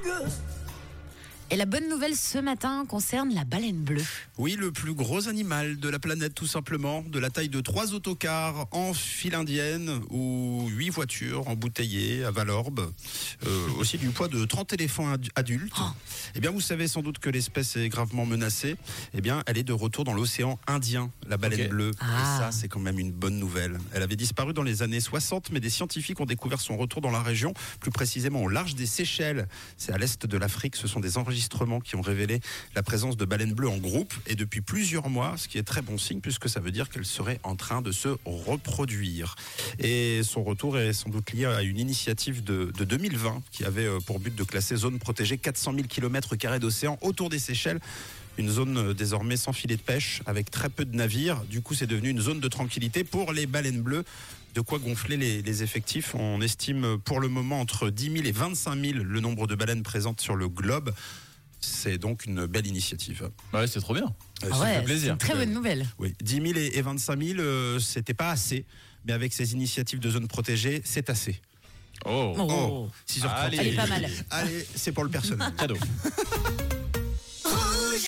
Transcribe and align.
good. 0.00 0.55
Et 1.52 1.54
la 1.56 1.64
bonne 1.64 1.88
nouvelle 1.88 2.16
ce 2.16 2.38
matin 2.38 2.84
concerne 2.88 3.32
la 3.32 3.44
baleine 3.44 3.80
bleue. 3.80 4.02
Oui, 4.36 4.56
le 4.58 4.72
plus 4.72 4.94
gros 4.94 5.28
animal 5.28 5.76
de 5.78 5.88
la 5.88 6.00
planète, 6.00 6.34
tout 6.34 6.48
simplement, 6.48 7.02
de 7.06 7.20
la 7.20 7.30
taille 7.30 7.48
de 7.48 7.60
trois 7.60 7.94
autocars 7.94 8.66
en 8.72 8.92
file 8.92 9.36
indienne 9.36 10.00
ou 10.10 10.66
huit 10.70 10.90
voitures 10.90 11.46
embouteillées 11.46 12.24
à 12.24 12.32
Valorbe, 12.32 12.92
euh, 13.46 13.68
aussi 13.78 13.96
du 13.96 14.08
poids 14.08 14.26
de 14.26 14.44
30 14.44 14.72
éléphants 14.72 15.08
ad- 15.12 15.28
adultes. 15.36 15.72
Oh. 15.80 15.84
Eh 16.34 16.40
bien, 16.40 16.50
vous 16.50 16.60
savez 16.60 16.88
sans 16.88 17.00
doute 17.00 17.20
que 17.20 17.30
l'espèce 17.30 17.76
est 17.76 17.88
gravement 17.90 18.26
menacée. 18.26 18.74
Eh 19.14 19.20
bien, 19.20 19.44
elle 19.46 19.56
est 19.56 19.62
de 19.62 19.72
retour 19.72 20.02
dans 20.02 20.14
l'océan 20.14 20.58
Indien, 20.66 21.12
la 21.28 21.36
baleine 21.36 21.68
bleue. 21.68 21.92
Ah. 22.00 22.06
Et 22.06 22.40
ça, 22.40 22.50
c'est 22.50 22.66
quand 22.66 22.80
même 22.80 22.98
une 22.98 23.12
bonne 23.12 23.38
nouvelle. 23.38 23.78
Elle 23.94 24.02
avait 24.02 24.16
disparu 24.16 24.52
dans 24.52 24.64
les 24.64 24.82
années 24.82 25.00
60, 25.00 25.52
mais 25.52 25.60
des 25.60 25.70
scientifiques 25.70 26.18
ont 26.18 26.26
découvert 26.26 26.60
son 26.60 26.76
retour 26.76 27.00
dans 27.02 27.12
la 27.12 27.22
région, 27.22 27.54
plus 27.78 27.92
précisément 27.92 28.42
au 28.42 28.48
large 28.48 28.74
des 28.74 28.86
Seychelles. 28.86 29.46
C'est 29.76 29.92
à 29.92 29.98
l'est 29.98 30.26
de 30.26 30.36
l'Afrique. 30.36 30.74
Ce 30.74 30.88
sont 30.88 30.98
des 30.98 31.16
enregistrements 31.16 31.35
qui 31.84 31.96
ont 31.96 32.02
révélé 32.02 32.40
la 32.74 32.82
présence 32.82 33.16
de 33.16 33.24
baleines 33.24 33.54
bleues 33.54 33.68
en 33.68 33.78
groupe 33.78 34.14
et 34.26 34.34
depuis 34.34 34.60
plusieurs 34.60 35.08
mois, 35.08 35.34
ce 35.36 35.48
qui 35.48 35.58
est 35.58 35.62
très 35.62 35.82
bon 35.82 35.98
signe 35.98 36.20
puisque 36.20 36.48
ça 36.48 36.60
veut 36.60 36.70
dire 36.70 36.88
qu'elle 36.88 37.04
serait 37.04 37.40
en 37.42 37.56
train 37.56 37.82
de 37.82 37.92
se 37.92 38.08
reproduire. 38.24 39.36
Et 39.78 40.22
son 40.22 40.42
retour 40.42 40.78
est 40.78 40.92
sans 40.92 41.10
doute 41.10 41.32
lié 41.32 41.46
à 41.46 41.62
une 41.62 41.78
initiative 41.78 42.44
de, 42.44 42.72
de 42.76 42.84
2020 42.84 43.42
qui 43.50 43.64
avait 43.64 43.86
euh, 43.86 43.98
pour 44.00 44.20
but 44.20 44.34
de 44.34 44.44
classer 44.44 44.76
zone 44.76 44.98
protégée 44.98 45.38
400 45.38 45.74
000 45.74 45.86
km 45.88 46.36
d'océan 46.58 46.98
autour 47.00 47.28
des 47.28 47.38
Seychelles. 47.38 47.80
Une 48.38 48.50
zone 48.50 48.76
euh, 48.76 48.94
désormais 48.94 49.36
sans 49.36 49.52
filet 49.52 49.76
de 49.76 49.82
pêche, 49.82 50.22
avec 50.26 50.50
très 50.50 50.68
peu 50.68 50.84
de 50.84 50.94
navires. 50.94 51.42
Du 51.48 51.62
coup, 51.62 51.74
c'est 51.74 51.86
devenu 51.86 52.10
une 52.10 52.20
zone 52.20 52.40
de 52.40 52.48
tranquillité 52.48 53.04
pour 53.04 53.32
les 53.32 53.46
baleines 53.46 53.80
bleues. 53.80 54.04
De 54.54 54.60
quoi 54.60 54.78
gonfler 54.78 55.16
les, 55.16 55.42
les 55.42 55.62
effectifs. 55.62 56.14
On 56.14 56.40
estime 56.40 56.98
pour 57.04 57.20
le 57.20 57.28
moment 57.28 57.60
entre 57.60 57.90
10 57.90 58.12
000 58.12 58.24
et 58.24 58.32
25 58.32 58.78
000 58.78 58.98
le 59.04 59.20
nombre 59.20 59.46
de 59.46 59.54
baleines 59.54 59.82
présentes 59.82 60.20
sur 60.20 60.34
le 60.34 60.48
globe. 60.48 60.92
C'est 61.68 61.98
donc 61.98 62.24
une 62.26 62.46
belle 62.46 62.66
initiative. 62.66 63.30
Ouais, 63.52 63.66
c'est 63.66 63.80
trop 63.80 63.92
bien. 63.94 64.04
Euh, 64.44 64.48
Ah 64.50 64.54
ça 64.54 64.60
ouais, 64.60 64.66
fait 64.74 64.78
c'est 64.78 64.84
plaisir. 64.84 65.12
une 65.14 65.18
très 65.18 65.34
bonne 65.34 65.52
nouvelle. 65.52 65.86
Oui, 65.98 66.14
10 66.22 66.34
000 66.34 66.44
et 66.58 66.78
et 66.78 66.82
25 66.82 67.20
000, 67.22 67.40
euh, 67.40 67.78
c'était 67.80 68.14
pas 68.14 68.30
assez. 68.30 68.64
Mais 69.04 69.12
avec 69.12 69.32
ces 69.32 69.52
initiatives 69.52 69.98
de 70.00 70.10
zones 70.10 70.28
protégées, 70.28 70.80
c'est 70.84 71.10
assez. 71.10 71.40
Oh. 72.04 72.34
Oh. 72.38 72.88
6h30. 73.08 73.28
Allez. 73.28 73.72
Pas 73.74 73.86
mal. 73.86 74.08
Allez, 74.30 74.66
c'est 74.74 74.92
pour 74.92 75.04
le 75.04 75.10
personnel. 75.10 75.52
Cadeau. 75.58 75.76